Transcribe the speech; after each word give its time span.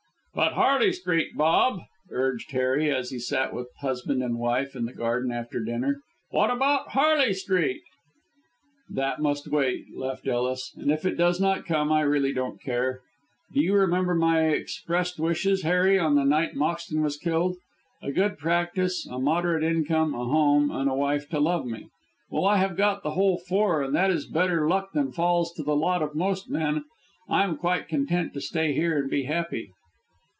"But 0.33 0.53
Harley 0.53 0.93
Street, 0.93 1.35
Bob," 1.35 1.81
urged 2.09 2.49
Harry, 2.51 2.89
as 2.89 3.09
he 3.09 3.19
sat 3.19 3.53
with 3.53 3.67
husband 3.81 4.23
and 4.23 4.39
wife 4.39 4.77
in 4.77 4.85
the 4.85 4.93
garden 4.93 5.29
after 5.29 5.59
dinner. 5.59 5.99
"What 6.29 6.49
about 6.49 6.87
Harley 6.91 7.33
Street?" 7.33 7.81
"That 8.89 9.19
must 9.21 9.49
wait," 9.49 9.93
laughed 9.93 10.29
Ellis; 10.29 10.73
"and 10.77 10.89
if 10.89 11.05
it 11.05 11.17
does 11.17 11.41
not 11.41 11.65
come 11.65 11.91
I 11.91 11.99
really 12.01 12.31
don't 12.31 12.61
care. 12.61 13.01
Do 13.53 13.59
you 13.61 13.73
remember 13.75 14.15
my 14.15 14.45
expressed 14.47 15.19
wishes, 15.19 15.63
Harry, 15.63 15.99
on 15.99 16.15
the 16.15 16.23
night 16.23 16.55
Moxton 16.55 17.03
was 17.03 17.17
killed? 17.17 17.57
'A 18.01 18.13
good 18.13 18.37
practice, 18.37 19.05
a 19.05 19.19
moderate 19.19 19.65
income, 19.65 20.13
a 20.15 20.23
home, 20.23 20.71
and 20.71 20.89
a 20.89 20.95
wife 20.95 21.27
to 21.31 21.41
love 21.41 21.65
me.' 21.65 21.89
Well, 22.29 22.45
I 22.45 22.55
have 22.55 22.77
got 22.77 23.03
the 23.03 23.11
whole 23.11 23.37
four, 23.37 23.83
and 23.83 23.93
that 23.95 24.09
is 24.09 24.27
better 24.27 24.65
luck 24.65 24.93
than 24.93 25.11
falls 25.11 25.51
to 25.55 25.63
the 25.63 25.75
lot 25.75 26.01
of 26.01 26.15
most 26.15 26.49
men. 26.49 26.85
I 27.27 27.43
am 27.43 27.57
quite 27.57 27.89
content 27.89 28.33
to 28.35 28.39
stay 28.39 28.71
here 28.71 28.97
and 28.97 29.09
be 29.09 29.23
happy." 29.23 29.73